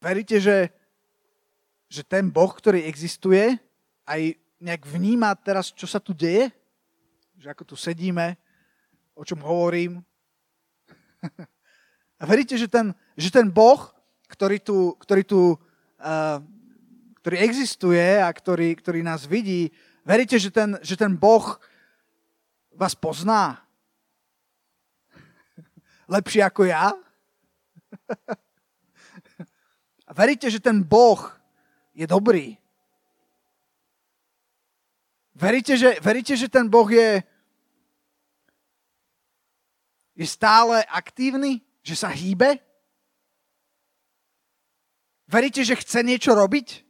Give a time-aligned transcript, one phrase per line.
[0.00, 0.72] Veríte, že,
[1.92, 3.60] že ten Boh, ktorý existuje,
[4.08, 6.48] aj nejak vníma teraz, čo sa tu deje?
[7.36, 8.40] Že ako tu sedíme,
[9.12, 10.00] o čom hovorím.
[12.20, 13.92] A veríte, že ten, že ten Boh,
[14.28, 15.56] ktorý tu, ktorý tu
[16.00, 16.40] uh,
[17.20, 19.68] ktorý existuje a ktorý, ktorý nás vidí,
[20.08, 21.60] veríte, že ten, že ten Boh
[22.72, 23.60] vás pozná?
[26.16, 26.96] Lepšie ako ja?
[30.10, 31.22] A veríte, že ten Boh
[31.94, 32.58] je dobrý?
[35.38, 37.22] Veríte, že, veríte, že ten Boh je,
[40.18, 41.62] je stále aktívny?
[41.86, 42.58] Že sa hýbe?
[45.30, 46.82] Veríte, že chce niečo robiť?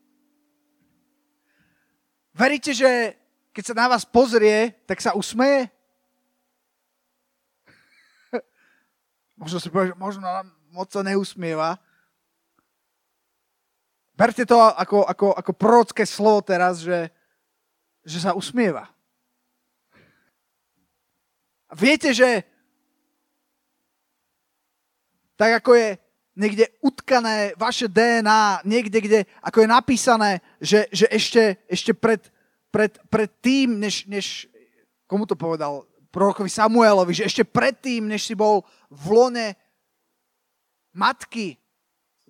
[2.33, 3.21] Veríte, že
[3.53, 5.69] keď sa na vás pozrie, tak sa usmeje?
[9.41, 10.25] možno si povie, že možno
[10.73, 11.77] moc sa neusmieva.
[14.21, 17.09] Berte to ako, ako, ako prorocké slovo teraz, že,
[18.05, 18.85] že sa usmieva.
[21.73, 22.45] Viete, že
[25.41, 25.89] tak ako je
[26.37, 30.31] niekde utkané vaše DNA, niekde, kde, ako je napísané,
[30.61, 32.21] že, že ešte, ešte pred,
[32.69, 34.45] pred, pred tým, než, než,
[35.09, 39.49] komu to povedal, prorokovi Samuelovi, že ešte predtým, než si bol v lone
[40.93, 41.60] matky,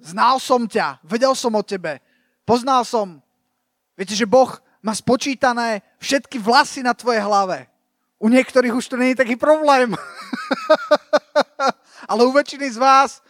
[0.00, 2.00] znal som ťa, vedel som o tebe,
[2.48, 3.20] poznal som.
[3.94, 4.48] Viete, že Boh
[4.80, 7.68] má spočítané všetky vlasy na tvojej hlave.
[8.20, 9.96] U niektorých už to je taký problém.
[12.10, 13.24] Ale u väčšiny z vás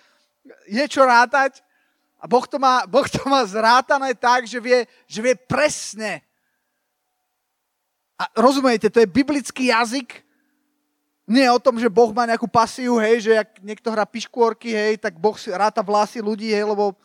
[0.66, 1.62] je čo rátať
[2.20, 6.20] a Boh to má, boh to má zrátané tak, že vie, že vie presne.
[8.20, 10.20] A rozumiete, to je biblický jazyk,
[11.30, 14.98] nie o tom, že Boh má nejakú pasiu, hej, že ak niekto hrá piškôrky, hej,
[14.98, 16.98] tak Boh si ráta vlasy ľudí, hej, lebo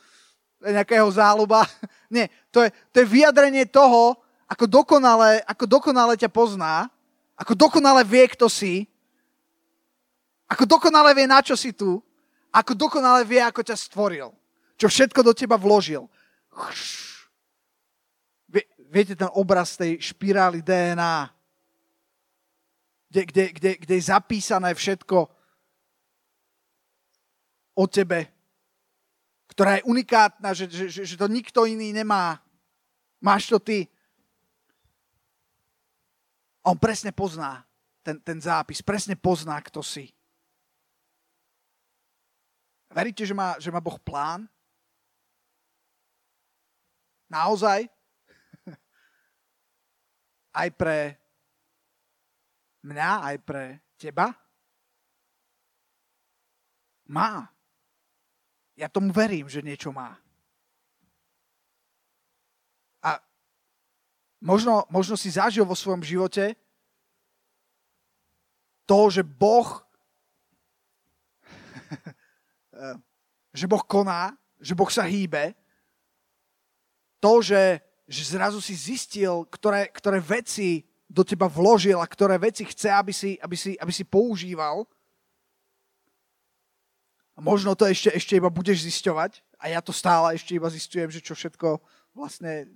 [0.65, 1.69] nejakého záľuba.
[2.15, 4.17] Nie, to je, to je vyjadrenie toho,
[4.49, 6.89] ako dokonale, ako dokonale ťa pozná,
[7.37, 8.89] ako dokonale vie, kto si,
[10.49, 12.01] ako dokonale vie, na čo si tu
[12.55, 14.31] ako dokonale vie, ako ťa stvoril.
[14.79, 16.07] Čo všetko do teba vložil.
[18.87, 21.34] Viete ten obraz tej špirály DNA,
[23.09, 25.17] kde, kde, kde, kde je zapísané všetko
[27.75, 28.27] o tebe,
[29.51, 32.39] ktorá je unikátna, že, že, že to nikto iný nemá.
[33.21, 33.87] Máš to ty.
[36.65, 37.61] On presne pozná
[38.05, 40.13] ten, ten zápis, presne pozná, kto si.
[42.93, 44.47] Veríte, že má, že má Boh plán?
[47.27, 47.89] Naozaj?
[50.61, 51.19] Aj pre
[52.85, 54.29] mňa, aj pre teba?
[57.09, 57.49] Má.
[58.77, 60.13] Ja tomu verím, že niečo má.
[63.01, 63.17] A
[64.41, 66.53] možno, možno si zažil vo svojom živote
[68.85, 69.81] to, že Boh
[73.55, 75.55] že Boh koná, že Boh sa hýbe,
[77.23, 80.83] to, že, že zrazu si zistil, ktoré, ktoré veci
[81.15, 84.83] do teba vložil a ktoré veci chce, aby si, aby si, aby si používal.
[87.35, 89.39] A možno to ešte, ešte iba budeš zisťovať.
[89.63, 91.79] A ja to stále ešte iba zistujem, že čo všetko
[92.11, 92.67] vlastne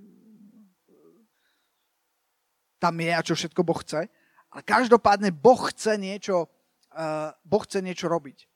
[2.80, 4.08] tam je a čo všetko Boh chce.
[4.56, 6.48] Ale každopádne Boh chce niečo,
[6.96, 8.48] uh, boh chce niečo robiť.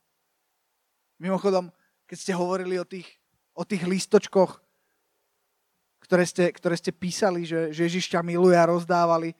[1.20, 1.70] Mimochodom,
[2.08, 3.20] keď ste hovorili o tých,
[3.52, 4.64] o tých lístočkoch,
[6.04, 9.36] ktoré ste, ktoré ste písali, že, že Ježiš miluje a rozdávali,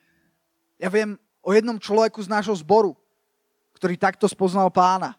[0.84, 2.92] ja viem o jednom človeku z nášho zboru,
[3.80, 5.16] ktorý takto spoznal pána.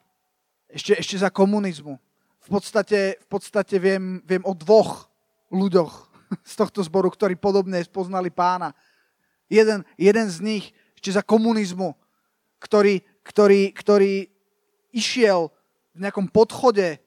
[0.69, 1.97] Ešte, ešte za komunizmu.
[2.45, 5.09] V podstate, v podstate viem, viem o dvoch
[5.49, 6.13] ľuďoch
[6.53, 8.77] z tohto zboru, ktorí podobne spoznali pána.
[9.49, 10.65] Jeden, jeden z nich
[11.01, 11.97] ešte za komunizmu,
[12.61, 14.29] ktorý, ktorý, ktorý
[14.93, 15.49] išiel
[15.97, 17.01] v nejakom podchode,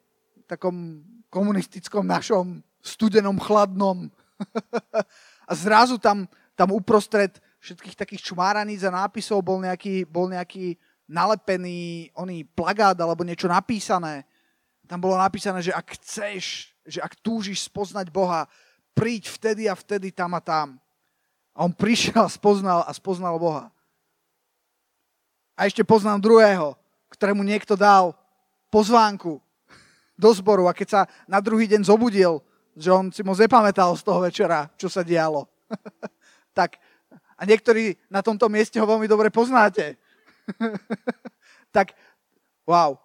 [0.49, 4.09] takom komunistickom našom, studenom, chladnom.
[5.49, 6.25] a zrazu tam,
[6.57, 10.77] tam uprostred všetkých takých čmáraníc a nápisov bol nejaký, bol nejaký
[11.07, 14.27] nalepený oný plagát alebo niečo napísané.
[14.87, 18.47] Tam bolo napísané, že ak chceš, že ak túžiš spoznať Boha,
[18.95, 20.79] príď vtedy a vtedy tam a tam.
[21.57, 23.73] A on prišiel a spoznal a spoznal Boha.
[25.57, 26.77] A ešte poznám druhého,
[27.09, 28.13] ktorému niekto dal
[28.69, 29.41] pozvánku
[30.13, 32.45] do zboru a keď sa na druhý deň zobudil,
[32.77, 35.49] že on si moc nepamätal z toho večera, čo sa dialo.
[36.57, 36.77] tak
[37.37, 39.95] a niektorí na tomto mieste ho veľmi dobre poznáte.
[41.75, 41.93] tak,
[42.65, 42.97] wow.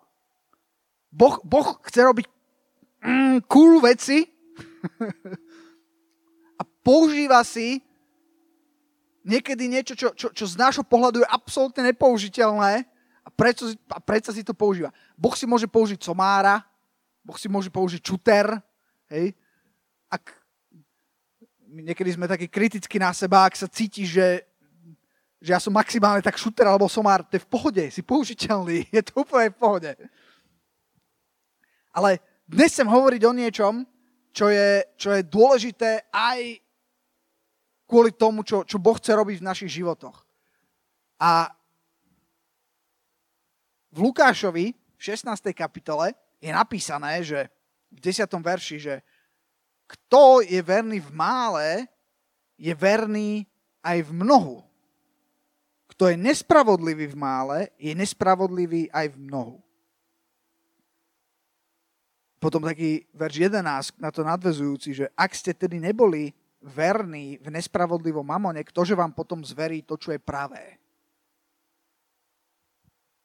[1.13, 2.27] Boh, boh chce robiť
[3.05, 4.25] mm, cool veci
[6.61, 7.85] a používa si
[9.23, 12.89] niekedy niečo, čo, čo, čo z nášho pohľadu je absolútne nepoužiteľné
[13.23, 14.91] a prečo, a prečo si to používa.
[15.15, 16.65] Boh si môže použiť somára,
[17.23, 18.51] Boh si môže použiť čuter,
[19.13, 19.31] hej.
[20.11, 20.42] Ak
[21.73, 24.45] niekedy sme takí kriticky na seba, ak sa cíti, že,
[25.41, 29.03] že ja som maximálne tak šuter alebo somár, to je v pohode, si použiteľný, je
[29.03, 29.91] to úplne v pohode.
[31.93, 33.75] Ale dnes chcem hovoriť o niečom,
[34.33, 36.61] čo je, čo je dôležité aj
[37.85, 40.25] kvôli tomu, čo, čo Boh chce robiť v našich životoch.
[41.21, 41.53] A
[43.93, 45.29] v Lukášovi v 16.
[45.53, 47.53] kapitole je napísané, že
[47.93, 48.25] v 10.
[48.41, 48.95] verši, že
[49.93, 51.69] kto je verný v mále,
[52.57, 53.45] je verný
[53.85, 54.59] aj v mnohu.
[55.93, 59.57] Kto je nespravodlivý v mále, je nespravodlivý aj v mnohu.
[62.41, 68.27] Potom taký verš 11 na to nadvezujúci, že ak ste tedy neboli verní v nespravodlivom
[68.27, 70.79] mamone, ktože vám potom zverí to, čo je pravé.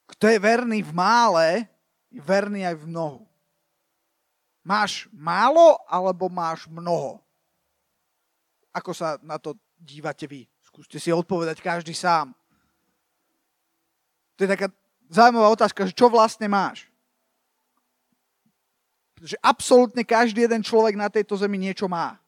[0.06, 1.46] Kto je verný v mále,
[2.08, 3.27] je verný aj v mnohu.
[4.68, 7.24] Máš málo alebo máš mnoho?
[8.76, 10.44] Ako sa na to dívate vy?
[10.60, 12.36] Skúste si odpovedať každý sám.
[14.36, 14.68] To je taká
[15.08, 16.84] zaujímavá otázka, že čo vlastne máš?
[19.16, 22.20] Pretože absolútne každý jeden človek na tejto zemi niečo má.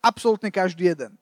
[0.00, 1.12] Absolútne každý jeden.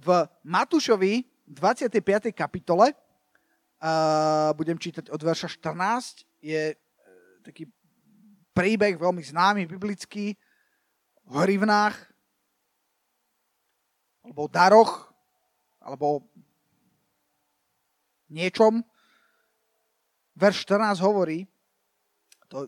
[0.00, 2.32] V Matúšovi 25.
[2.32, 6.76] kapitole, uh, budem čítať od verša 14, je uh,
[7.44, 7.68] taký
[8.50, 10.34] príbeh veľmi známy, biblický,
[11.30, 11.94] o hrivnách,
[14.26, 14.92] alebo o daroch,
[15.80, 16.26] alebo
[18.30, 18.82] niečom.
[20.34, 21.46] Verš 14 hovorí,
[22.50, 22.66] to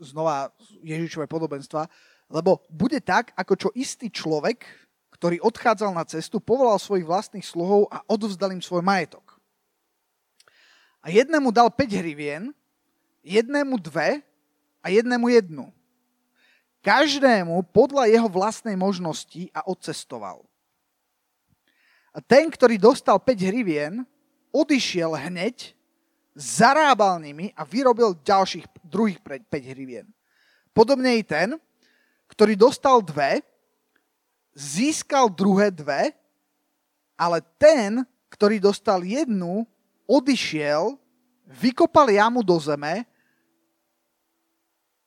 [0.00, 1.88] znova Ježišové podobenstva,
[2.32, 4.64] lebo bude tak, ako čo istý človek,
[5.12, 9.36] ktorý odchádzal na cestu, povolal svojich vlastných sluhov a odovzdal im svoj majetok.
[11.04, 12.50] A jednému dal 5 hrivien,
[13.24, 14.20] jednému dve
[14.84, 15.72] a jednému jednu.
[16.84, 20.44] Každému podľa jeho vlastnej možnosti a odcestoval.
[22.12, 24.04] A ten, ktorý dostal 5 hrivien,
[24.52, 25.72] odišiel hneď
[26.36, 30.06] zarábal nimi a vyrobil ďalších druhých 5 hrivien.
[30.76, 31.56] Podobne i ten,
[32.28, 33.40] ktorý dostal dve,
[34.54, 36.12] získal druhé dve,
[37.14, 39.66] ale ten, ktorý dostal jednu,
[40.06, 40.98] odišiel,
[41.46, 43.06] vykopal jamu do zeme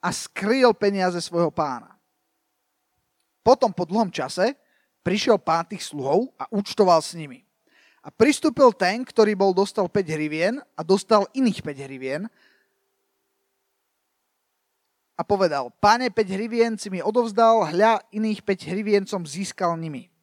[0.01, 1.97] a skryl peniaze svojho pána.
[3.41, 4.53] Potom po dlhom čase
[5.01, 7.47] prišiel pán tých sluhov a účtoval s nimi.
[8.03, 12.21] A pristúpil ten, ktorý bol dostal 5 hrivien a dostal iných 5 hrivien
[15.17, 20.13] a povedal, páne 5 hrivien si mi odovzdal, hľa iných 5 hrivien som získal nimi.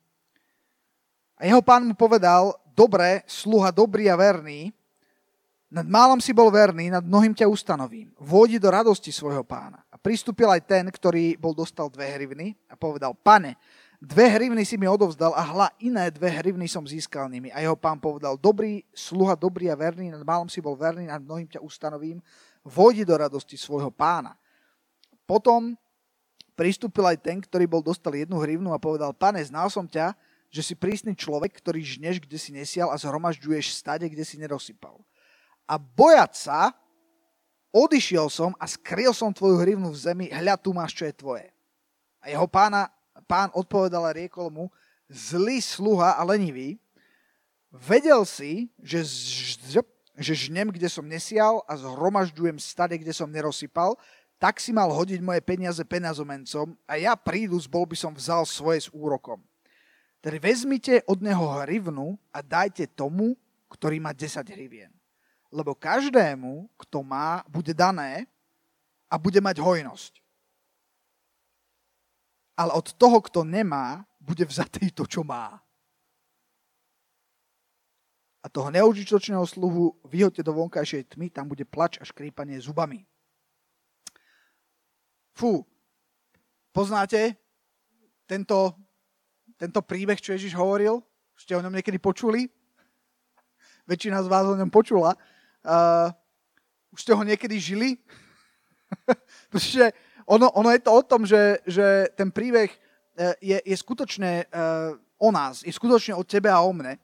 [1.35, 4.71] A jeho pán mu povedal, dobre, sluha dobrý a verný,
[5.75, 8.15] nad málom si bol verný, nad mnohým ťa ustanovím.
[8.23, 9.83] Vôjdi do radosti svojho pána.
[9.91, 13.59] A pristúpil aj ten, ktorý bol dostal dve hrivny a povedal, pane,
[14.05, 17.49] Dve hrivny si mi odovzdal a hla iné dve hrivny som získal nimi.
[17.49, 21.25] A jeho pán povedal, dobrý sluha, dobrý a verný, nad malom si bol verný, nad
[21.25, 22.21] mnohým ťa ustanovím,
[22.61, 24.37] vojdi do radosti svojho pána.
[25.25, 25.73] Potom
[26.53, 30.13] pristúpil aj ten, ktorý bol dostal jednu hrivnu a povedal, pane, znal som ťa,
[30.53, 35.01] že si prísny človek, ktorý žneš, kde si nesial a zhromažďuješ stade, kde si nerosypal.
[35.65, 36.73] A bojať sa,
[37.75, 41.47] odišiel som a skryl som tvoju hrivnu v zemi, hľa tu máš, čo je tvoje.
[42.21, 42.93] A jeho pána
[43.27, 44.65] pán odpovedal a riekol mu,
[45.09, 46.81] zlý sluha a lenivý,
[47.71, 49.03] vedel si, že,
[50.15, 53.99] že žnem, kde som nesial a zhromažďujem stade, kde som nerosypal,
[54.39, 58.87] tak si mal hodiť moje peniaze penazomencom a ja prídu, bol by som vzal svoje
[58.87, 59.41] s úrokom.
[60.25, 63.37] Tedy vezmite od neho hrivnu a dajte tomu,
[63.69, 64.89] ktorý má 10 hrivien.
[65.55, 68.27] Lebo každému, kto má, bude dané
[69.07, 70.25] a bude mať hojnosť
[72.55, 75.59] ale od toho, kto nemá, bude vzatý to, čo má.
[78.45, 83.03] A toho neužitočného sluhu vyhoďte do vonkajšej tmy, tam bude plač a škrípanie zubami.
[85.35, 85.67] Fú,
[86.71, 87.35] poznáte
[88.29, 88.77] tento,
[89.59, 91.03] tento príbeh, čo Ježiš hovoril?
[91.35, 92.47] Ste o ňom niekedy počuli?
[93.91, 95.19] Väčšina z vás o ňom počula.
[95.65, 96.13] Uh,
[96.93, 97.97] už ste ho niekedy žili?
[99.51, 99.97] Pretože
[100.29, 102.79] ono, ono je to o tom, že, že ten príbeh e,
[103.45, 106.97] je, je skutočne uh, o nás, je skutočne o tebe a o mne.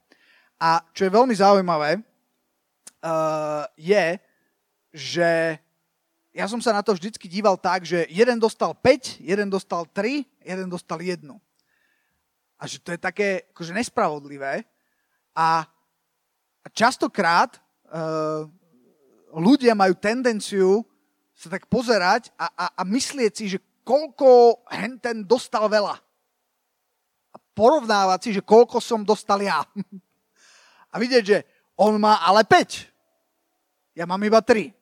[0.57, 4.17] A čo je veľmi zaujímavé, uh, je,
[4.93, 5.61] že
[6.31, 10.25] ja som sa na to vždycky díval tak, že jeden dostal 5, jeden dostal 3,
[10.47, 11.21] jeden dostal 1.
[12.61, 14.63] A že to je také akože nespravodlivé.
[15.35, 15.65] A,
[16.61, 17.59] a častokrát
[19.35, 20.87] ľudia majú tendenciu
[21.35, 25.97] sa tak pozerať a, a, a myslieť si, že koľko hen ten dostal veľa.
[27.31, 29.65] A porovnávať si, že koľko som dostal ja.
[30.93, 31.39] A vidieť, že
[31.79, 32.91] on má ale 5.
[33.95, 34.81] Ja mám iba 3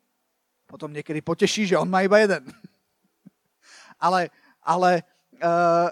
[0.68, 2.44] potom niekedy poteší, že on má iba jeden.
[4.04, 4.28] ale,
[4.60, 5.00] ale,
[5.40, 5.88] uh,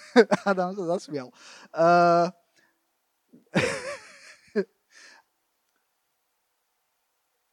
[0.48, 1.28] Adam sa zasmial.
[1.76, 2.32] Uh,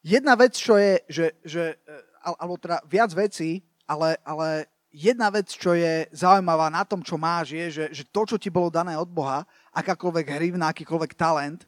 [0.02, 5.50] jedna vec, čo je, že, že eh, alebo teda viac vecí, ale, ale jedna vec,
[5.50, 8.94] čo je zaujímavá na tom, čo máš, je, že, že to, čo ti bolo dané
[8.94, 9.42] od Boha,
[9.74, 11.66] akákoľvek hrivna, akýkoľvek talent,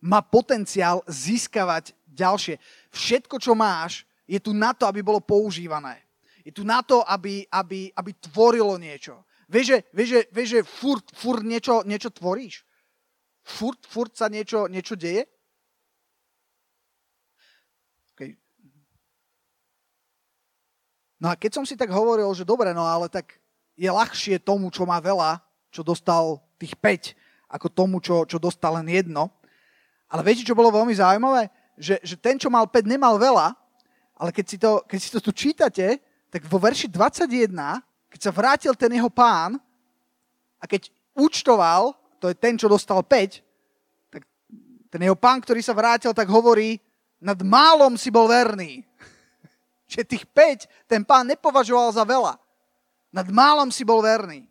[0.00, 2.56] má potenciál získavať ďalšie.
[2.88, 6.00] Všetko, čo máš, je tu na to, aby bolo používané.
[6.40, 9.20] Je tu na to, aby, aby, aby tvorilo niečo.
[9.50, 12.62] Vieš, že, vieš, že, vieš, že furt, furt niečo, niečo tvoríš?
[13.42, 15.26] Furt, furt sa niečo, niečo deje?
[18.14, 18.38] Okay.
[21.20, 23.36] No a keď som si tak hovoril, že dobre, no ale tak
[23.76, 27.12] je ľahšie tomu, čo má veľa, čo dostal tých 5,
[27.52, 29.28] ako tomu, čo, čo dostal len jedno.
[30.08, 31.52] Ale viete, čo bolo veľmi zaujímavé?
[31.76, 33.52] Že, že ten, čo mal 5, nemal veľa,
[34.16, 35.86] ale keď si, to, keď si to tu čítate,
[36.32, 37.52] tak vo verši 21,
[38.10, 39.60] keď sa vrátil ten jeho pán
[40.60, 43.40] a keď účtoval, to je ten, čo dostal 5,
[44.12, 44.22] tak
[44.92, 46.76] ten jeho pán, ktorý sa vrátil, tak hovorí,
[47.20, 48.84] nad málom si bol verný.
[49.90, 52.38] Že tých 5 ten pán nepovažoval za veľa.
[53.10, 54.46] Nad málom si bol verný.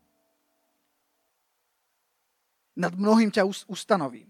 [2.76, 4.28] Nad mnohým ťa ustanovím.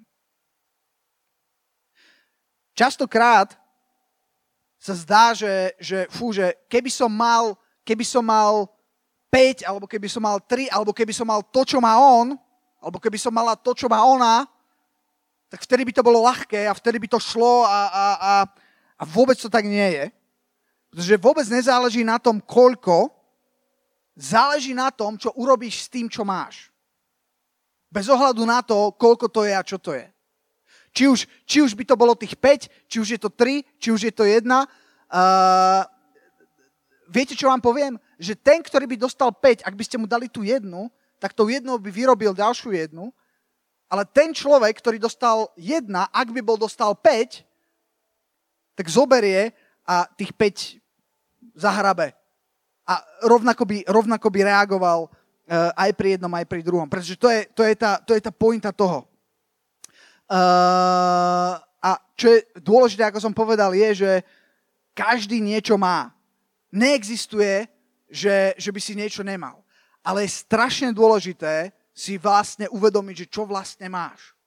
[2.77, 3.57] Častokrát
[4.79, 8.69] sa zdá, že, že, fú, že keby som mal, keby som mal
[9.33, 12.37] 5, alebo keby som mal 3, alebo keby som mal to, čo má on,
[12.79, 14.47] alebo keby som mala to, čo má ona,
[15.51, 18.33] tak vtedy by to bolo ľahké a vtedy by to šlo a, a, a,
[19.01, 20.05] a vôbec to tak nie je.
[20.89, 23.13] Pretože vôbec nezáleží na tom, koľko,
[24.17, 26.73] záleží na tom, čo urobíš s tým, čo máš.
[27.89, 30.05] Bez ohľadu na to, koľko to je a čo to je.
[30.89, 33.89] Či už, či už by to bolo tých 5, či už je to 3, či
[33.93, 34.45] už je to 1.
[34.45, 35.85] Uh,
[37.09, 38.01] viete, čo vám poviem?
[38.17, 40.89] Že ten, ktorý by dostal 5, ak by ste mu dali tú jednu,
[41.21, 43.13] tak tou jednou by vyrobil ďalšiu jednu.
[43.89, 47.41] Ale ten človek, ktorý dostal jedna, ak by bol dostal 5,
[48.77, 49.51] tak zoberie
[49.89, 50.77] a tých 5
[51.57, 52.13] zahrabe.
[52.85, 56.85] A rovnako by, rovnako by reagoval uh, aj pri jednom, aj pri druhom.
[56.85, 59.09] Pretože to je, to je, tá, to je tá pointa toho.
[60.29, 64.11] Uh, a čo je dôležité, ako som povedal, je, že
[64.93, 66.13] každý niečo má.
[66.69, 67.65] Neexistuje,
[68.05, 69.65] že, že by si niečo nemal.
[70.05, 74.37] Ale je strašne dôležité si vlastne uvedomiť, že čo vlastne máš.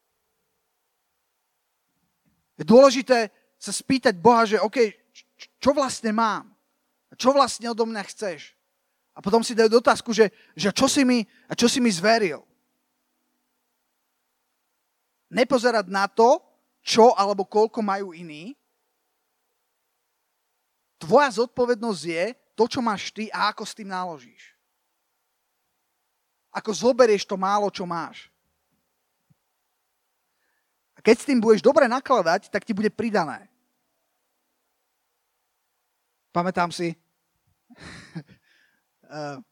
[2.54, 5.01] Je dôležité sa spýtať Boha, že OK,
[5.62, 6.50] čo vlastne mám?
[7.16, 8.54] Čo vlastne odo mňa chceš?
[9.12, 12.40] A potom si dajú otázku, že, že čo, si mi, čo si mi zveril?
[15.32, 16.36] nepozerať na to,
[16.84, 18.52] čo alebo koľko majú iní.
[21.00, 24.54] Tvoja zodpovednosť je to, čo máš ty a ako s tým naložíš.
[26.52, 28.28] Ako zoberieš to málo, čo máš.
[31.02, 33.50] Keď s tým budeš dobre nakladať, tak ti bude pridané.
[36.32, 36.96] Pamätám si,
[39.06, 39.38] uh,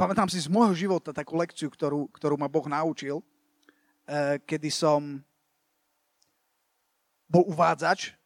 [0.00, 3.20] pamätám si z môjho života takú lekciu, ktorú, ktorú ma Boh naučil.
[4.10, 5.22] Eh, kedy som
[7.30, 8.18] bol uvádzač.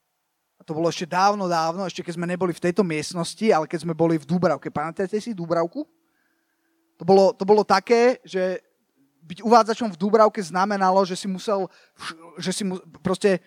[0.57, 3.85] A to bolo ešte dávno, dávno, ešte keď sme neboli v tejto miestnosti, ale keď
[3.85, 4.73] sme boli v Dúbravke.
[4.73, 5.85] Pamätáte si Dúbravku?
[6.97, 8.65] To bolo, to bolo také, že
[9.29, 11.69] byť uvádzačom v Dúbravke znamenalo, že si musel,
[12.41, 13.45] že si mu, proste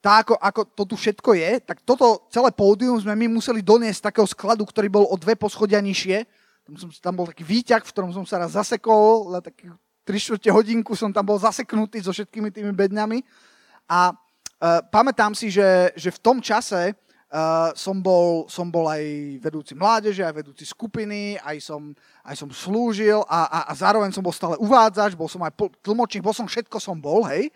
[0.00, 3.98] tá, ako, ako to tu všetko je, tak toto celé pódium sme my museli doniesť
[3.98, 6.24] z takého skladu, ktorý bol o dve poschodia nižšie.
[6.66, 9.70] Tam, som, tam bol taký výťah, v ktorom som sa raz zasekol na taký
[10.06, 13.26] 3 čtvrte hodinku som tam bol zaseknutý so všetkými tými bedňami.
[13.90, 19.02] A uh, pamätám si, že, že v tom čase uh, som, bol, som bol aj
[19.42, 21.90] vedúci mládeže, aj vedúci skupiny, aj som,
[22.22, 26.22] aj som slúžil a, a, a zároveň som bol stále uvádzač, bol som aj tlmočník,
[26.22, 27.50] bol som všetko som bol, hej.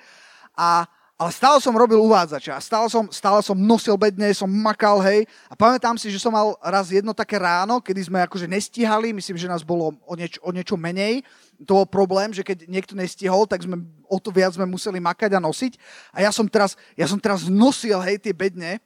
[0.58, 5.28] A, ale stále som robil uvádzača, stále som, stále som nosil bedne, som makal, hej.
[5.52, 9.36] A pamätám si, že som mal raz jedno také ráno, kedy sme akože nestíhali, myslím,
[9.36, 11.20] že nás bolo o, nieč, o niečo menej.
[11.68, 15.36] To bol problém, že keď niekto nestihol, tak sme o to viac sme museli makať
[15.36, 15.76] a nosiť.
[16.16, 18.80] A ja som teraz, ja som teraz nosil, hej, tie bedne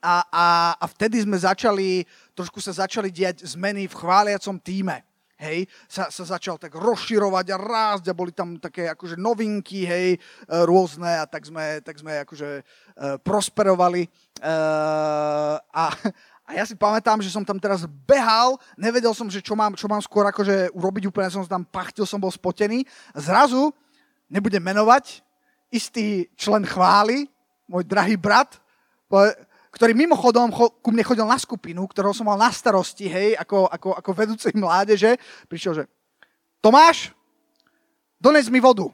[0.00, 0.46] a, a,
[0.80, 5.04] a vtedy sme začali, trošku sa začali diať zmeny v chváliacom týme.
[5.38, 10.18] Hej, sa, sa začal tak rozširovať a rásť a boli tam také akože novinky, hej,
[10.18, 10.18] e,
[10.66, 14.10] rôzne a tak sme, tak sme akože uh, prosperovali.
[14.42, 15.94] Uh, a,
[16.42, 19.86] a ja si pamätám, že som tam teraz behal, nevedel som, že čo mám, čo
[19.86, 22.82] mám skôr akože urobiť, úplne som tam pachtil, som bol spotený.
[23.14, 23.70] Zrazu,
[24.26, 25.22] nebudem menovať,
[25.70, 27.30] istý člen chvály,
[27.70, 28.58] môj drahý brat,
[29.78, 30.50] ktorý mimochodom
[30.82, 34.50] ku mne chodil na skupinu, ktorého som mal na starosti, hej, ako, ako, ako vedúcej
[34.58, 35.14] mládeže,
[35.46, 35.84] prišiel, že
[36.58, 37.14] Tomáš,
[38.18, 38.90] dones mi vodu.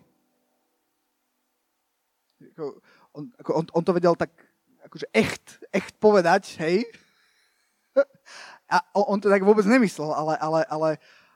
[3.17, 4.29] On, ako, on, on to vedel tak
[4.85, 6.85] akože echt, echt povedať, hej.
[8.75, 10.89] A on, to tak vôbec nemyslel, ale, ale, ale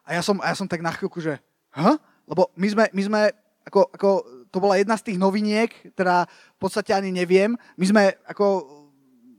[0.02, 1.36] a ja som, a ja som tak na chvíľku, že
[1.76, 2.00] huh?
[2.24, 3.20] Lebo my sme, my sme
[3.68, 4.08] ako, ako,
[4.48, 7.52] to bola jedna z tých noviniek, teda v podstate ani neviem.
[7.76, 8.77] My sme ako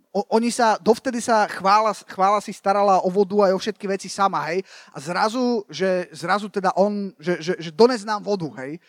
[0.09, 4.41] oni sa, dovtedy sa chvála, chvála si starala o vodu aj o všetky veci sama,
[4.49, 4.65] hej.
[4.89, 8.81] A zrazu, že zrazu teda on, že, že, že dones nám vodu, hej.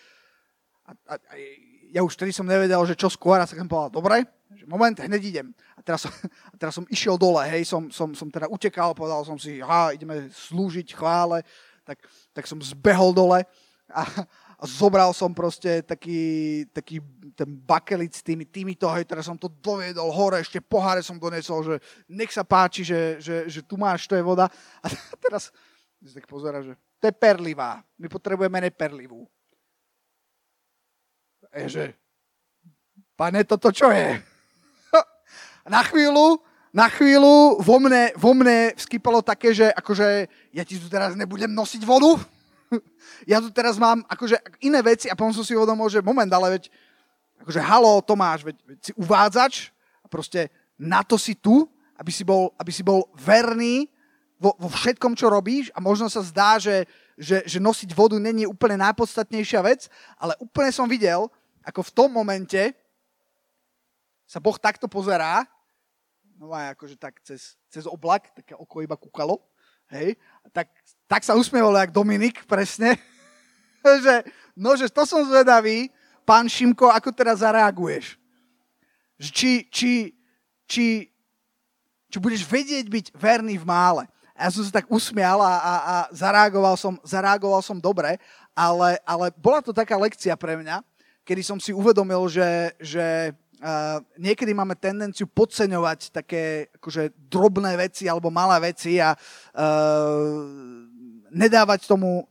[0.88, 1.34] A, a, a
[1.92, 4.24] ja už vtedy som nevedel, že čo skôr, a som povedal, dobre,
[4.56, 5.48] že moment, hneď idem.
[5.76, 6.12] A teraz som,
[6.52, 9.92] a teraz som išiel dole, hej, som, som, som teda utekal, povedal som si, aha,
[9.92, 11.44] ideme slúžiť chvále,
[11.84, 12.00] tak,
[12.32, 13.44] tak som zbehol dole
[13.90, 14.02] a,
[14.60, 16.20] a zobral som proste taký,
[16.68, 17.00] taký
[17.32, 21.64] ten bakelit s tými, týmito, hej, teraz som to doviedol hore, ešte poháre som donesol,
[21.64, 21.74] že
[22.04, 24.52] nech sa páči, že, že, že tu máš, to je voda.
[24.84, 24.86] A
[25.24, 25.48] teraz
[26.04, 29.24] si tak pozera, že to je perlivá, my potrebujeme neperlivú.
[31.56, 31.96] Že
[33.16, 34.20] pane, toto čo je?
[35.72, 36.36] Na chvíľu,
[36.70, 41.50] na chvíľu vo mne, vo mne vskypalo také, že akože ja ti tu teraz nebudem
[41.50, 42.14] nosiť vodu,
[43.30, 46.58] ja tu teraz mám akože iné veci a potom som si uvedomil, že moment, ale
[46.58, 46.70] veď
[47.42, 49.54] akože halo Tomáš, veď, veď si uvádzač
[50.04, 51.68] a proste na to si tu,
[52.00, 53.88] aby si bol, aby si bol verný
[54.40, 56.88] vo, vo všetkom, čo robíš a možno sa zdá, že,
[57.20, 61.28] že, že nosiť vodu není úplne najpodstatnejšia vec, ale úplne som videl,
[61.60, 62.72] ako v tom momente
[64.24, 65.44] sa Boh takto pozerá,
[66.40, 69.44] no aj akože tak cez, cez oblak, také oko iba kúkalo,
[69.90, 70.16] hej,
[70.50, 70.70] tak
[71.10, 72.94] tak sa usmieval jak Dominik, presne.
[74.06, 74.22] že,
[74.54, 75.90] no, že to som zvedavý,
[76.22, 78.14] pán Šimko, ako teraz zareaguješ.
[79.18, 80.14] Či, či,
[80.70, 81.10] či,
[82.06, 84.06] či budeš vedieť byť verný v mále.
[84.38, 88.14] A ja som sa tak usmial a, a, a zareagoval, som, zareagoval som dobre,
[88.54, 90.78] ale, ale bola to taká lekcia pre mňa,
[91.26, 93.34] kedy som si uvedomil, že, že
[94.16, 99.20] Niekedy máme tendenciu podceňovať také akože, drobné veci alebo malé veci a uh,
[101.28, 102.24] nedávať tomu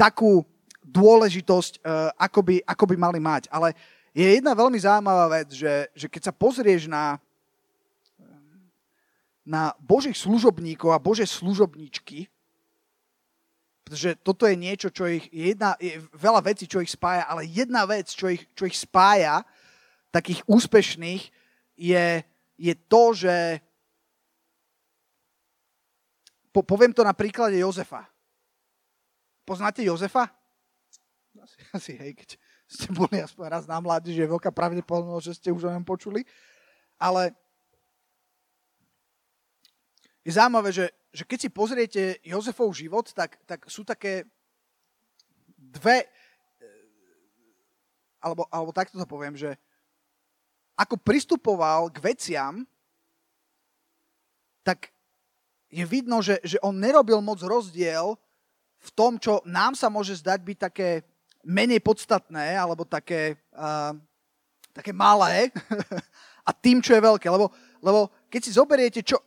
[0.00, 0.40] takú
[0.80, 3.52] dôležitosť, uh, ako, by, ako by mali mať.
[3.52, 3.76] Ale
[4.16, 7.20] je jedna veľmi zaujímavá vec, že, že keď sa pozrieš na,
[9.44, 12.32] na Božích služobníkov a Bože služobníčky,
[13.84, 17.44] pretože toto je niečo, čo ich, je, jedna, je veľa vecí, čo ich spája, ale
[17.44, 19.44] jedna vec, čo ich, čo ich spája,
[20.16, 21.28] takých úspešných,
[21.76, 22.24] je,
[22.56, 23.60] je to, že
[26.56, 28.08] po, poviem to na príklade Jozefa.
[29.44, 30.32] Poznáte Jozefa?
[31.36, 32.28] Asi, asi hej, keď
[32.64, 36.24] ste boli aspoň raz na mládeži, je veľká pravdepodobnosť, že ste už o ňom počuli.
[36.96, 37.36] Ale
[40.24, 44.24] je zaujímavé, že, že keď si pozriete Jozefov život, tak, tak sú také
[45.60, 46.08] dve,
[48.24, 49.60] alebo, alebo takto to poviem, že
[50.76, 52.54] ako pristupoval k veciam,
[54.60, 54.92] tak
[55.72, 58.14] je vidno, že, že on nerobil moc rozdiel
[58.76, 60.88] v tom, čo nám sa môže zdať byť také
[61.46, 63.94] menej podstatné, alebo také, uh,
[64.74, 65.50] také malé,
[66.48, 67.26] a tým, čo je veľké.
[67.26, 67.50] Lebo,
[67.82, 69.18] lebo keď si zoberiete, čo,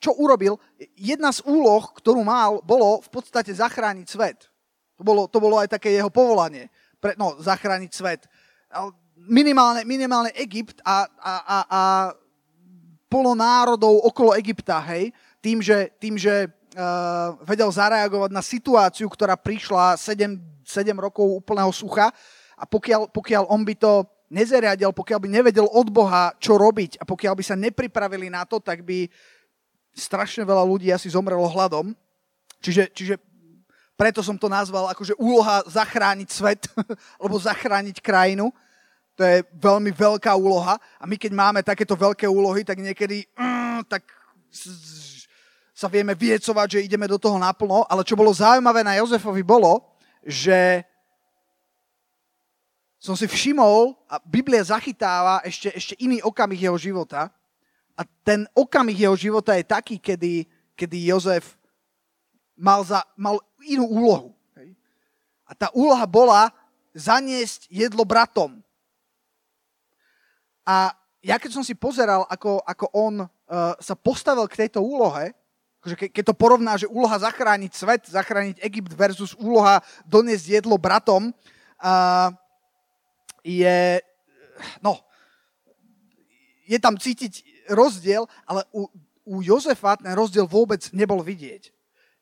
[0.00, 0.56] čo urobil,
[0.96, 4.48] jedna z úloh, ktorú mal, bolo v podstate zachrániť svet.
[4.96, 6.72] To bolo, to bolo aj také jeho povolanie.
[7.00, 8.24] Pre, no, zachrániť svet.
[9.28, 11.80] Minimálne, minimálne Egypt a, a, a, a
[13.06, 19.36] polo národov okolo Egypta, hej, tým, že, tým, že uh, vedel zareagovať na situáciu, ktorá
[19.36, 22.08] prišla 7, 7 rokov úplného sucha
[22.56, 27.04] a pokiaľ, pokiaľ on by to nezariadil, pokiaľ by nevedel od Boha, čo robiť a
[27.04, 29.04] pokiaľ by sa nepripravili na to, tak by
[29.92, 31.92] strašne veľa ľudí asi zomrelo hladom.
[32.64, 33.14] Čiže, čiže
[33.92, 36.64] preto som to nazval akože úloha zachrániť svet,
[37.20, 38.48] alebo zachrániť krajinu.
[39.16, 40.80] To je veľmi veľká úloha.
[40.96, 44.08] A my keď máme takéto veľké úlohy, tak niekedy mm, tak
[45.72, 49.82] sa vieme viecovať, že ideme do toho naplno, ale čo bolo zaujímavé na Jozefovi bolo,
[50.22, 50.86] že
[53.02, 57.34] som si všimol, a Biblia zachytáva ešte, ešte iný okamih jeho života,
[57.98, 60.46] a ten okamih jeho života je taký, kedy,
[60.78, 61.58] kedy Jozef
[62.54, 64.30] mal, za, mal inú úlohu.
[65.44, 66.54] A tá úloha bola
[66.94, 68.62] zaniesť jedlo bratom.
[70.62, 73.28] A ja keď som si pozeral, ako, ako on uh,
[73.78, 75.30] sa postavil k tejto úlohe,
[75.82, 80.78] akože ke, keď to porovná, že úloha zachrániť svet, zachrániť Egypt versus úloha doniesť jedlo
[80.78, 81.30] bratom,
[81.82, 82.30] uh,
[83.42, 83.98] je,
[84.82, 84.98] no,
[86.66, 88.86] je tam cítiť rozdiel, ale u,
[89.26, 91.70] u Jozefa ten rozdiel vôbec nebol vidieť.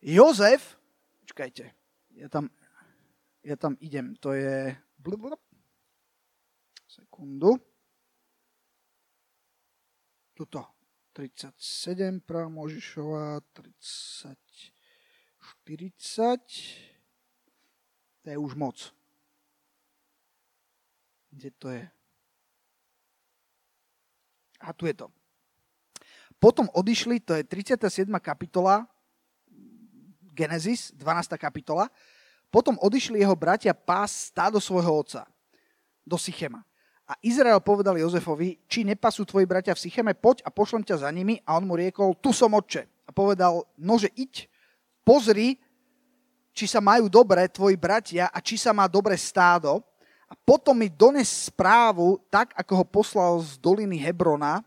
[0.00, 0.80] Jozef,
[1.24, 1.68] počkajte,
[2.16, 2.48] ja tam,
[3.44, 4.76] ja tam idem, to je...
[6.88, 7.56] Sekundu.
[10.40, 10.64] Tuto.
[11.12, 14.32] 37, práva Možišova, 30,
[15.68, 16.40] 40.
[18.24, 18.80] To je už moc.
[21.28, 21.84] Kde to je?
[24.64, 25.12] A tu je to.
[26.40, 28.08] Potom odišli, to je 37.
[28.24, 28.88] kapitola,
[30.32, 31.36] Genesis, 12.
[31.36, 31.92] kapitola.
[32.48, 35.28] Potom odišli jeho bratia pás stádo svojho otca
[36.00, 36.64] do Sychema.
[37.10, 41.10] A Izrael povedal Jozefovi, či nepasú tvoji bratia v Sycheme, poď a pošlem ťa za
[41.10, 41.42] nimi.
[41.42, 42.86] A on mu riekol, tu som otče.
[42.86, 44.46] A povedal, nože iď,
[45.02, 45.58] pozri,
[46.54, 49.82] či sa majú dobre tvoji bratia a či sa má dobre stádo
[50.30, 54.62] a potom mi dones správu, tak ako ho poslal z doliny Hebrona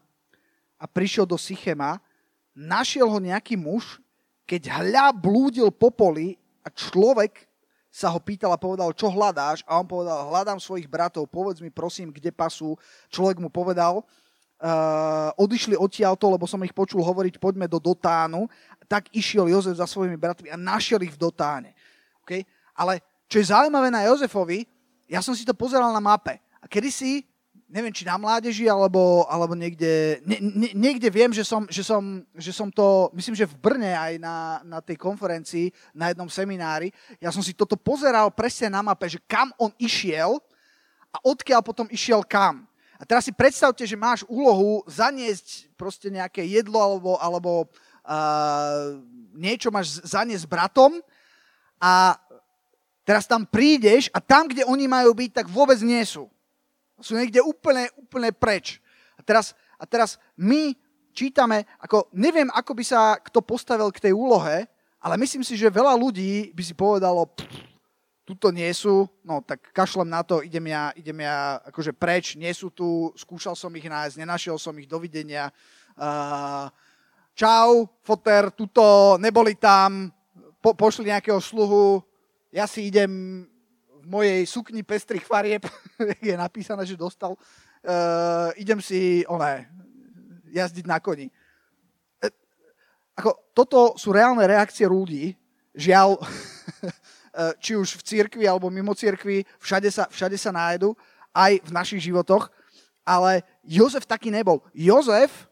[0.75, 2.03] a prišiel do Sychema,
[2.51, 4.03] našiel ho nejaký muž,
[4.43, 7.47] keď hľa blúdil po poli a človek
[7.93, 9.61] sa ho pýtal a povedal, čo hľadáš?
[9.69, 12.73] A on povedal, hľadám svojich bratov, povedz mi prosím, kde pasú.
[13.13, 18.49] Človek mu povedal, uh, odišli odtiaľto, lebo som ich počul hovoriť, poďme do Dotánu.
[18.89, 21.77] Tak išiel Jozef za svojimi bratmi a našiel ich v Dotáne.
[22.25, 22.41] Okay?
[22.73, 22.97] Ale
[23.29, 24.65] čo je zaujímavé na Jozefovi,
[25.05, 26.41] ja som si to pozeral na mape.
[26.57, 27.21] A kedysi,
[27.73, 32.21] neviem, či na mládeži, alebo, alebo niekde, ne, ne, niekde viem, že som, že, som,
[32.37, 36.93] že som to, myslím, že v Brne aj na, na tej konferencii, na jednom seminári,
[37.17, 40.37] ja som si toto pozeral presne na mape, že kam on išiel
[41.09, 42.69] a odkiaľ potom išiel kam.
[43.01, 47.51] A teraz si predstavte, že máš úlohu zaniesť proste nejaké jedlo alebo, alebo
[48.05, 49.01] uh,
[49.33, 51.01] niečo máš zaniesť bratom
[51.81, 52.15] a
[53.03, 56.31] Teraz tam prídeš a tam, kde oni majú byť, tak vôbec nie sú.
[57.01, 58.77] Sú niekde úplne, úplne preč.
[59.17, 60.75] A teraz, a teraz my
[61.13, 64.65] čítame, ako neviem, ako by sa kto postavil k tej úlohe,
[65.03, 67.29] ale myslím si, že veľa ľudí by si povedalo,
[68.23, 72.49] tuto nie sú, no tak kašlem na to, idem ja, idem ja akože preč, nie
[72.55, 75.51] sú tu, skúšal som ich nájsť, nenašiel som ich, dovidenia.
[75.99, 76.71] Uh,
[77.35, 80.07] čau, foter, tuto, neboli tam,
[80.63, 81.99] po, pošli nejakého sluhu,
[82.55, 83.43] ja si idem
[84.05, 85.63] mojej sukni pestrých farieb,
[86.21, 89.67] je napísané, že dostal, uh, idem si, oné,
[90.53, 91.27] jazdiť na koni.
[91.27, 91.33] E,
[93.17, 95.33] ako, toto sú reálne reakcie ľudí,
[95.73, 96.25] žiaľ, e,
[97.57, 100.93] či už v cirkvi alebo mimo cirkvi, všade sa, všade sa nájdu,
[101.33, 102.53] aj v našich životoch,
[103.01, 104.61] ale Jozef taký nebol.
[104.77, 105.49] Jozef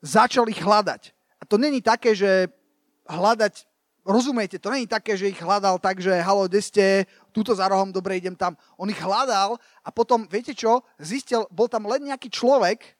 [0.00, 1.12] začal ich hľadať.
[1.36, 2.48] A to není také, že
[3.04, 3.68] hľadať
[4.06, 6.86] rozumiete, to není také, že ich hľadal tak, že halo, kde ste,
[7.36, 8.56] túto za rohom, dobre, idem tam.
[8.80, 12.96] On ich hľadal a potom, viete čo, zistil, bol tam len nejaký človek,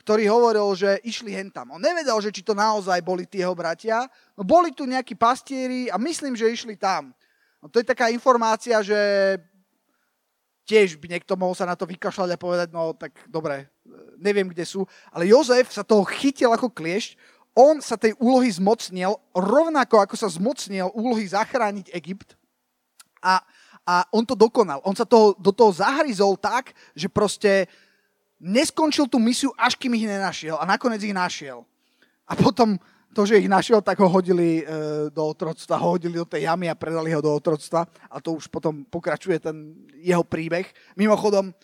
[0.00, 1.76] ktorý hovoril, že išli hen tam.
[1.76, 6.00] On nevedel, že či to naozaj boli jeho bratia, no boli tu nejakí pastieri a
[6.00, 7.12] myslím, že išli tam.
[7.60, 8.96] No to je taká informácia, že
[10.64, 13.68] tiež by niekto mohol sa na to vykašľať a povedať, no tak dobre,
[14.16, 14.88] neviem, kde sú.
[15.12, 17.16] Ale Jozef sa toho chytil ako kliešť,
[17.54, 22.34] on sa tej úlohy zmocnil, rovnako ako sa zmocnil úlohy zachrániť Egypt
[23.24, 23.40] a,
[23.84, 24.80] a on to dokonal.
[24.84, 27.68] On sa toho, do toho zahryzol tak, že proste
[28.40, 31.64] neskončil tú misiu, až kým ich nenašiel a nakoniec ich našiel.
[32.24, 32.80] A potom
[33.14, 34.64] to, že ich našiel, tak ho hodili e,
[35.12, 38.50] do otroctva, ho hodili do tej jamy a predali ho do otroctva a to už
[38.50, 40.66] potom pokračuje ten jeho príbeh.
[40.98, 41.54] Mimochodom,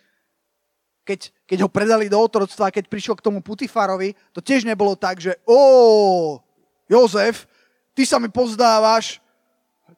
[1.03, 5.19] keď, keď ho predali do otroctva, keď prišiel k tomu Putifarovi, to tiež nebolo tak,
[5.19, 6.39] že ó,
[6.87, 7.51] Jozef,
[7.99, 9.19] ty sa mi pozdávaš,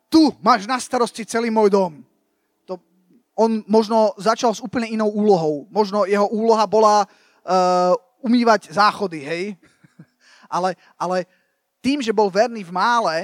[0.08, 2.00] tu máš na starosti celý môj dom.
[3.42, 5.66] On možno začal s úplne inou úlohou.
[5.74, 9.44] Možno jeho úloha bola uh, umývať záchody, hej?
[10.54, 11.26] ale, ale
[11.82, 13.16] tým, že bol verný v mále,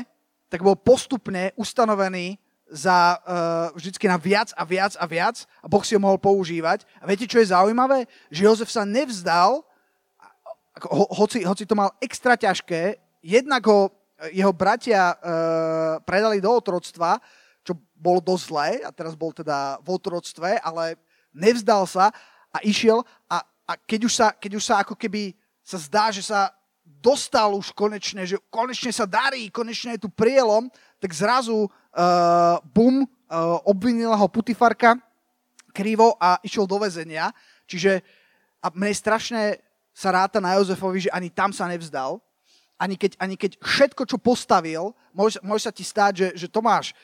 [0.50, 2.35] tak bol postupne ustanovený
[2.68, 6.85] za uh, vždycky na viac a viac a viac a Boh si ho mohol používať.
[7.00, 8.04] A viete, čo je zaujímavé?
[8.28, 9.62] Že Jozef sa nevzdal,
[10.90, 13.94] ho, hoci, hoci to mal extra ťažké, jednak ho
[14.35, 17.22] jeho bratia uh, predali do otroctva,
[17.68, 20.96] čo bolo dosť zlé a teraz bol teda v otroctve, ale
[21.37, 22.09] nevzdal sa
[22.48, 26.24] a išiel a, a keď, už sa, keď už sa ako keby sa zdá, že
[26.24, 26.57] sa
[26.88, 33.04] dostal už konečne, že konečne sa darí, konečne je tu prielom, tak zrazu uh, bum,
[33.04, 34.96] uh, obvinila ho Putifarka
[35.76, 37.31] krivo a išiel do väzenia.
[37.68, 38.00] Čiže
[38.59, 39.62] a mne strašne
[39.94, 42.18] sa ráta na Jozefovi, že ani tam sa nevzdal.
[42.78, 46.94] Ani keď, ani keď všetko, čo postavil, môže, môže sa ti stáť, že, že Tomáš,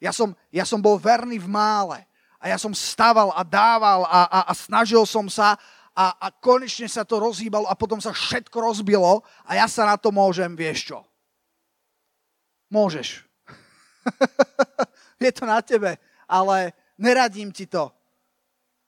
[0.00, 1.98] ja som, ja som bol verný v mále
[2.36, 5.56] a ja som stával a dával a, a, a snažil som sa
[5.96, 9.96] a, a konečne sa to rozhýbalo a potom sa všetko rozbilo a ja sa na
[9.96, 10.98] to môžem, vieš čo?
[12.68, 13.24] Môžeš.
[15.24, 15.96] je to na tebe,
[16.28, 17.88] ale neradím ti to.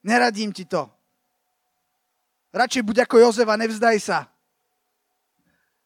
[0.04, 0.84] Neradím ti to.
[2.52, 4.18] Radšej buď ako Jozef a nevzdaj sa.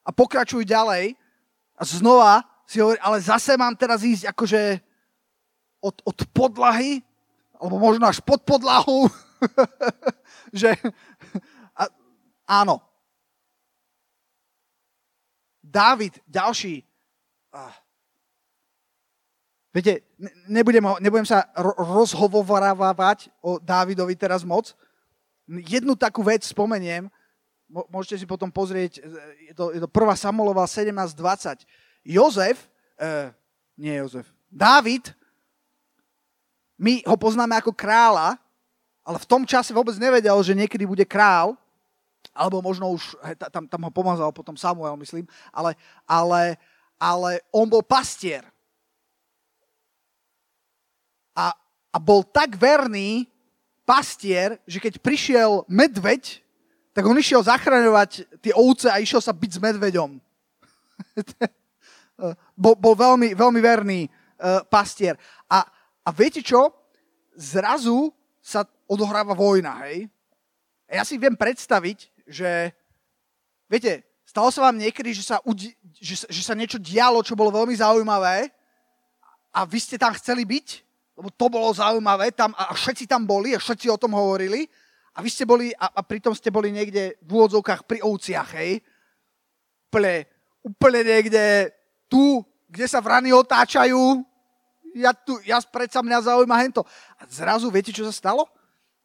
[0.03, 1.15] A pokračuj ďalej
[1.79, 4.92] a znova si hovorí, ale zase mám teraz ísť akože
[5.83, 7.03] od, od podlahy,
[7.59, 9.11] alebo možno až pod podlahu,
[10.55, 10.79] že
[11.75, 11.91] a,
[12.47, 12.79] áno.
[15.63, 16.85] Dávid, ďalší.
[19.73, 20.05] Viete,
[20.47, 21.49] nebudem, nebudem sa
[21.81, 24.77] rozhovorávať o Dávidovi teraz moc.
[25.49, 27.09] Jednu takú vec spomeniem,
[27.89, 29.01] môžete si potom pozrieť,
[29.49, 30.13] je to, je to 1.
[30.13, 31.65] Samuelova 17.20.
[32.05, 32.69] Jozef,
[33.01, 33.33] eh,
[33.81, 35.17] nie Jozef, Dávid,
[36.83, 38.35] my ho poznáme ako kráľa,
[39.07, 41.55] ale v tom čase vôbec nevedel, že niekedy bude král,
[42.35, 43.15] alebo možno už,
[43.55, 45.23] tam, tam ho pomazal potom Samuel, myslím,
[45.55, 45.79] ale,
[46.11, 46.59] ale,
[46.99, 48.43] ale on bol pastier.
[51.39, 51.55] A,
[51.95, 53.31] a bol tak verný
[53.87, 56.43] pastier, že keď prišiel medveď,
[56.93, 60.19] tak on išiel zachraňovať tie ovce a išiel sa byť s medveďom.
[62.63, 65.17] bol, bol veľmi, veľmi verný uh, pastier.
[65.49, 65.65] A,
[66.03, 66.75] a viete čo?
[67.39, 68.11] Zrazu
[68.43, 70.11] sa odohráva vojna, hej?
[70.91, 72.75] A ja si viem predstaviť, že,
[73.71, 77.55] viete, stalo sa vám niekedy, že sa, udi- že, že sa niečo dialo, čo bolo
[77.55, 78.51] veľmi zaujímavé
[79.55, 80.67] a vy ste tam chceli byť,
[81.17, 84.67] lebo to bolo zaujímavé tam, a všetci tam boli a všetci o tom hovorili
[85.15, 88.81] a vy ste boli, a, a pritom ste boli niekde v úvodzovkách pri ovciach, hej?
[89.93, 90.25] Úplne,
[90.65, 91.69] úplne niekde
[92.09, 92.41] tu,
[92.73, 94.25] kde sa vrany otáčajú,
[94.95, 96.83] ja, tu, ja predsa mňa zaujíma hento.
[97.19, 98.49] A zrazu, viete, čo sa stalo?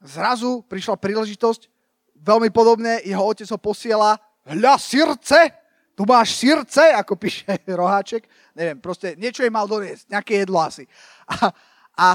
[0.03, 1.71] Zrazu prišla príležitosť,
[2.21, 5.53] veľmi podobne, jeho otec ho posiela, hľa, sirce,
[5.97, 7.49] tu máš sirce, ako píše
[7.81, 10.85] roháček, neviem, proste niečo jej mal doniesť, nejaké jedlo asi.
[11.25, 11.49] A,
[11.97, 12.07] a,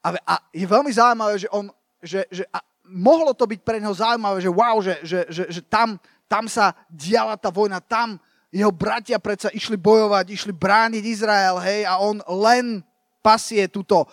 [0.00, 1.68] a, a je veľmi zaujímavé, že on,
[2.00, 5.60] že, že a mohlo to byť pre neho zaujímavé, že wow, že, že, že, že
[5.68, 8.16] tam, tam sa diala tá vojna, tam
[8.48, 12.80] jeho bratia predsa išli bojovať, išli brániť Izrael, hej, a on len
[13.26, 14.06] pasie túto.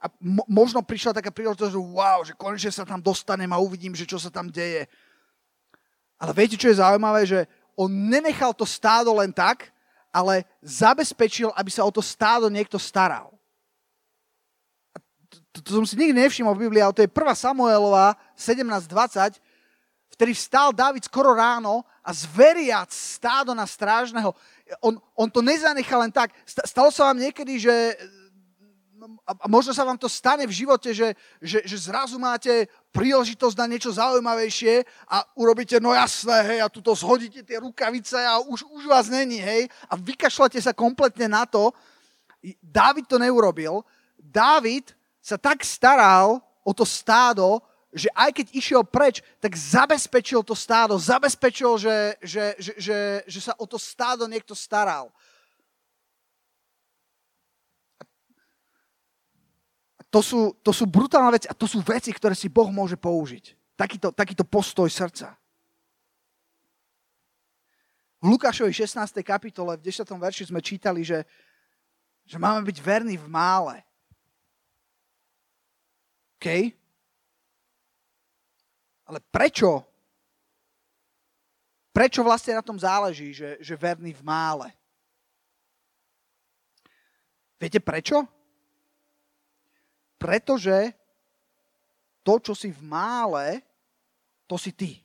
[0.00, 3.92] A mo- možno prišla taká príležitosť, že wow, že konečne sa tam dostanem a uvidím,
[3.92, 4.88] že čo sa tam deje.
[6.16, 7.44] Ale viete, čo je zaujímavé, že
[7.76, 9.68] on nenechal to stádo len tak,
[10.08, 13.36] ale zabezpečil, aby sa o to stádo niekto staral.
[15.52, 17.14] To, to som si nikdy nevšimol v Biblii, ale to je 1.
[17.36, 19.38] Samuelova 17.20,
[20.18, 24.34] vtedy vstal David skoro ráno a zveriac stádo na strážneho,
[24.82, 26.34] on, on to nezanechal len tak.
[26.44, 27.74] Stalo sa vám niekedy, že
[29.26, 33.66] a možno sa vám to stane v živote, že, že, že zrazu máte príležitosť na
[33.70, 38.84] niečo zaujímavejšie a urobíte, no jasné, hej, a tuto zhodíte tie rukavice a už, už
[38.90, 41.70] vás není, hej, a vykašľate sa kompletne na to.
[42.58, 43.86] Dávid to neurobil.
[44.18, 44.90] Dávid
[45.22, 47.62] sa tak staral o to stádo,
[47.94, 53.40] že aj keď išiel preč, tak zabezpečil to stádo, zabezpečil, že, že, že, že, že
[53.40, 55.08] sa o to stádo niekto staral.
[60.08, 63.52] To sú, to sú brutálne veci a to sú veci, ktoré si Boh môže použiť.
[63.76, 65.36] Takýto, takýto postoj srdca.
[68.18, 69.22] V Lukášovi 16.
[69.22, 70.02] kapitole v 10.
[70.02, 71.22] verši sme čítali, že,
[72.26, 73.84] že máme byť verní v mále.
[76.40, 76.74] OK?
[79.06, 79.86] Ale prečo?
[81.94, 84.68] Prečo vlastne na tom záleží, že, že verný v mále?
[87.58, 88.37] Viete prečo?
[90.18, 90.92] Pretože
[92.26, 93.62] to, čo si v mále,
[94.44, 94.98] to si ty.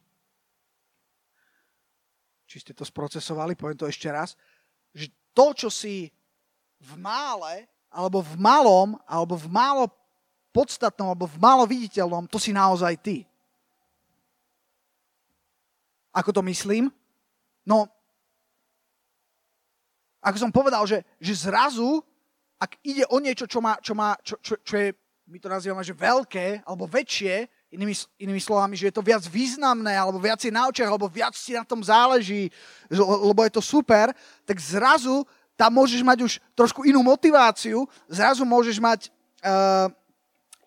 [2.50, 4.36] Či ste to sprocesovali, poviem to ešte raz,
[4.92, 6.12] že to, čo si
[6.84, 9.88] v mále, alebo v malom, alebo v málo
[10.54, 13.26] podstatnom, alebo v málo viditeľnom, to si naozaj ty.
[16.14, 16.94] Ako to myslím?
[17.66, 17.90] No,
[20.24, 22.00] ako som povedal, že, že zrazu,
[22.56, 24.90] ak ide o niečo, čo, má, čo, má, čo, čo, čo je
[25.24, 29.96] my to nazývame, že veľké alebo väčšie, inými, inými slovami, že je to viac významné,
[29.96, 32.52] alebo viac si na očiach, alebo viac si na tom záleží,
[33.00, 34.12] lebo je to super,
[34.44, 35.24] tak zrazu
[35.56, 39.08] tam môžeš mať už trošku inú motiváciu, zrazu môžeš mať
[39.46, 39.88] uh,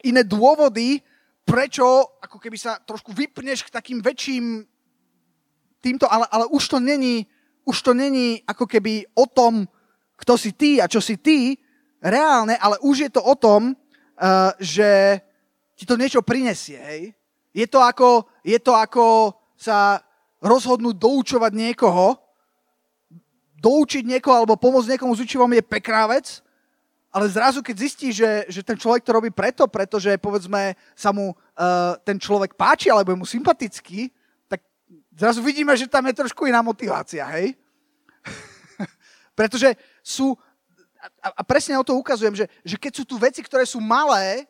[0.01, 1.05] iné dôvody,
[1.47, 1.85] prečo
[2.19, 4.64] ako keby sa trošku vypneš k takým väčším
[5.85, 7.29] týmto, ale, ale už to není,
[7.69, 9.69] už to není ako keby o tom,
[10.16, 11.61] kto si ty a čo si ty,
[12.01, 13.77] reálne, ale už je to o tom,
[14.17, 15.21] uh, že
[15.77, 16.81] ti to niečo prinesie.
[16.81, 17.03] Hej?
[17.53, 20.01] Je, to ako, je to ako sa
[20.41, 22.17] rozhodnúť doučovať niekoho,
[23.57, 26.45] doučiť niekoho alebo pomôcť niekomu s učivom je pekná vec,
[27.17, 31.33] ale zrazu, keď zistí, že, že ten človek to robí preto, pretože povedzme sa mu
[31.33, 34.13] uh, ten človek páči alebo je mu sympatický,
[34.45, 34.61] tak
[35.17, 37.57] zrazu vidíme, že tam je trošku iná motivácia, hej?
[39.39, 39.73] pretože
[40.05, 40.37] sú,
[41.23, 44.47] a, a presne o to ukazujem, že, že keď sú tu veci, ktoré sú malé,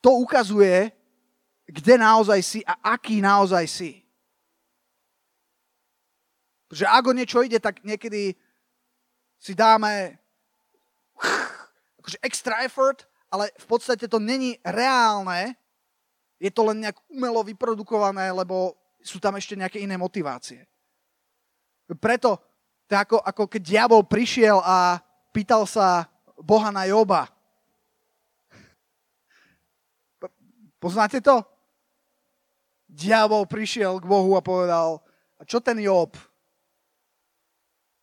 [0.00, 0.90] to ukazuje,
[1.68, 3.92] kde naozaj si a aký naozaj si.
[6.70, 8.34] Že ak o niečo ide, tak niekedy
[9.38, 10.18] si dáme
[12.00, 15.54] akože extra effort, ale v podstate to není reálne,
[16.40, 20.64] je to len nejak umelo vyprodukované, lebo sú tam ešte nejaké iné motivácie.
[22.00, 22.49] Preto
[22.90, 24.98] to je ako, ako keď diabol prišiel a
[25.30, 27.30] pýtal sa Boha na Joba.
[30.82, 31.38] Poznáte to?
[32.90, 34.98] Diabol prišiel k Bohu a povedal,
[35.38, 36.18] a čo ten Job?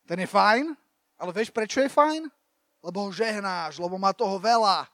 [0.08, 0.72] Ten je fajn,
[1.20, 2.24] ale vieš prečo je fajn?
[2.80, 4.88] Lebo ho žehnáš, lebo má toho veľa.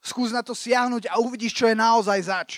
[0.00, 2.50] Skús na to siahnuť a uvidíš, čo je naozaj zač.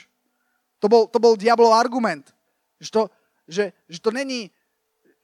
[0.79, 2.31] To bol, to bol diablov argument.
[2.79, 3.03] Že to,
[3.51, 4.55] že, že to není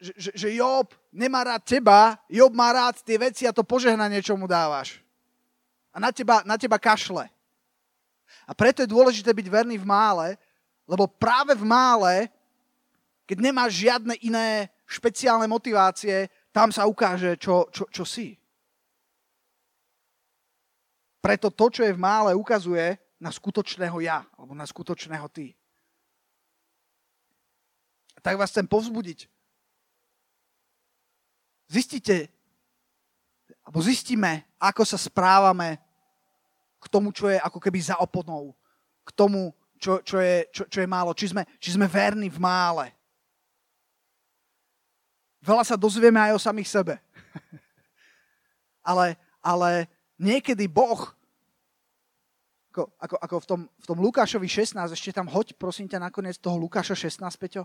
[0.00, 4.32] že, že, Job nemá rád teba, Job má rád tie veci a to požehnanie, čo
[4.32, 5.04] mu dávaš.
[5.92, 7.28] A na teba, na teba kašle.
[8.48, 10.40] A preto je dôležité byť verný v mále,
[10.88, 12.32] lebo práve v mále,
[13.28, 18.34] keď nemáš žiadne iné špeciálne motivácie, tam sa ukáže, čo, čo, čo si.
[21.20, 25.52] Preto to, čo je v mále, ukazuje na skutočného ja, alebo na skutočného ty.
[28.24, 29.28] Tak vás chcem povzbudiť,
[31.70, 32.26] zistite,
[33.62, 35.78] alebo zistíme, ako sa správame
[36.82, 38.50] k tomu, čo je ako keby za oponou.
[39.06, 41.14] K tomu, čo, čo, je, čo, čo je málo.
[41.14, 42.90] Či sme, či sme verní v mále.
[45.40, 46.94] Veľa sa dozvieme aj o samých sebe.
[48.90, 49.86] ale, ale
[50.18, 51.14] niekedy Boh,
[52.74, 56.36] ako, ako, ako v, tom, v tom Lukášovi 16, ešte tam hoď prosím ťa nakoniec
[56.42, 57.64] toho Lukáša 16, Peťo.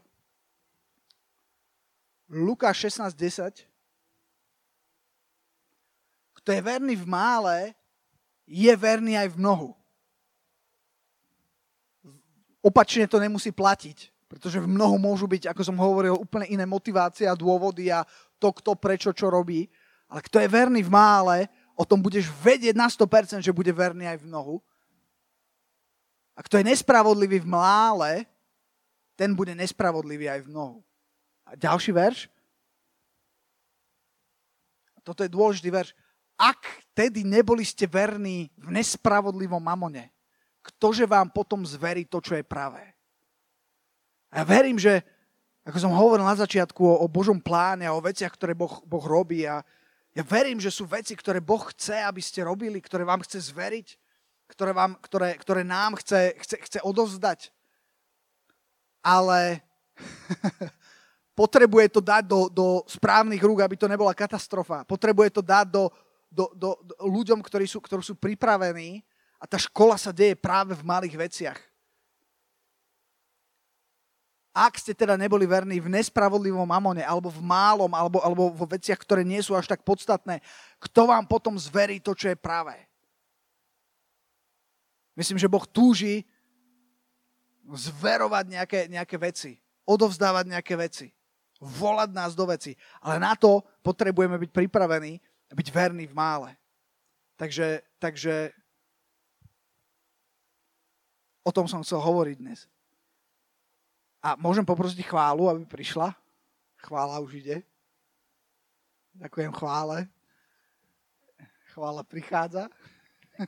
[2.30, 3.74] Lukáš 16, 10
[6.45, 7.73] kto je verný v mále,
[8.45, 9.73] je verný aj v mnohu.
[12.62, 17.25] Opačne to nemusí platiť, pretože v mnohu môžu byť, ako som hovoril, úplne iné motivácie
[17.25, 18.05] a dôvody a
[18.38, 19.65] to, kto prečo čo robí.
[20.05, 24.05] Ale kto je verný v mále, o tom budeš vedieť na 100%, že bude verný
[24.05, 24.62] aj v mnohu.
[26.38, 28.29] A kto je nespravodlivý v mále,
[29.17, 30.77] ten bude nespravodlivý aj v mnohu.
[31.49, 32.29] A ďalší verš.
[35.01, 36.05] Toto je dôležitý verš
[36.36, 36.60] ak
[36.91, 40.12] tedy neboli ste verní v nespravodlivom mamone,
[40.63, 42.95] ktože vám potom zverí to, čo je pravé?
[44.32, 45.00] A ja verím, že,
[45.63, 49.06] ako som hovoril na začiatku o, o Božom pláne a o veciach, ktoré boh, boh
[49.06, 49.63] robí, a
[50.15, 54.00] ja verím, že sú veci, ktoré Boh chce, aby ste robili, ktoré vám chce zveriť,
[54.48, 57.52] ktoré, vám, ktoré, ktoré nám chce, chce, chce odovzdať.
[59.04, 59.60] Ale
[61.39, 64.88] potrebuje to dať do, do správnych rúk, aby to nebola katastrofa.
[64.88, 65.91] Potrebuje to dať do,
[66.36, 69.00] do, do, do ľuďom, ktorí sú, ktorí sú pripravení
[69.39, 71.60] a tá škola sa deje práve v malých veciach.
[74.56, 78.95] Ak ste teda neboli verní v nespravodlivom mamone, alebo v málom, alebo, alebo vo veciach,
[78.95, 80.39] ktoré nie sú až tak podstatné,
[80.80, 82.88] kto vám potom zverí to, čo je pravé?
[85.15, 86.24] Myslím, že Boh túži
[87.68, 91.12] zverovať nejaké, nejaké veci, odovzdávať nejaké veci,
[91.59, 92.80] volať nás do veci.
[93.03, 95.20] Ale na to potrebujeme byť pripravení
[95.56, 96.51] byť verný v mále.
[97.39, 98.51] Takže, takže
[101.43, 102.68] o tom som chcel hovoriť dnes.
[104.20, 106.12] A môžem poprosiť chválu, aby prišla?
[106.84, 107.58] Chvála už ide.
[109.16, 110.12] Ďakujem chvále.
[111.72, 112.68] Chvála prichádza.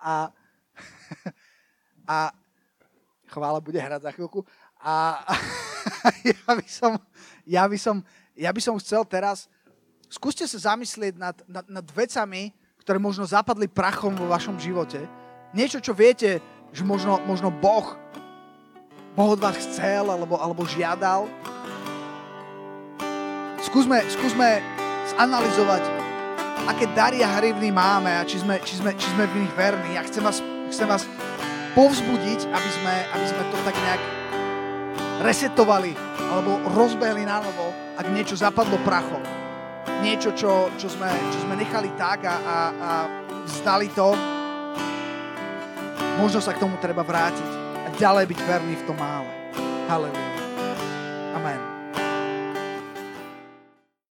[0.00, 0.32] a,
[2.08, 2.16] a
[3.28, 4.44] chvála bude hrať za chvíľku.
[4.80, 5.32] A, a
[6.30, 6.92] ja, by som,
[7.44, 7.96] ja, by som,
[8.36, 9.48] ja by som chcel teraz
[10.12, 12.52] skúste sa zamyslieť nad, nad, nad vecami,
[12.84, 15.00] ktoré možno zapadli prachom vo vašom živote.
[15.56, 17.96] Niečo, čo viete, že možno, možno Boh,
[19.16, 21.24] Boh od vás chcel alebo, alebo žiadal.
[23.64, 24.60] Skúsme, skúsme
[25.16, 25.84] zanalizovať,
[26.68, 29.96] aké dary a hrivny máme a či sme, či sme, či sme v nich verní.
[29.96, 31.08] Ja chcem vás, chcem vás
[31.72, 34.02] povzbudiť, aby sme, aby sme to tak nejak
[35.24, 35.92] resetovali
[36.32, 39.41] alebo rozbehli na novo, ak niečo zapadlo prachom
[40.02, 42.90] niečo, čo, čo, sme, čo sme nechali tak a, a, a
[43.46, 44.10] vzdali to,
[46.18, 47.50] možno sa k tomu treba vrátiť
[47.86, 49.30] a ďalej byť verný v tom mále.
[49.86, 50.32] Halleluja.
[51.38, 51.71] Amen.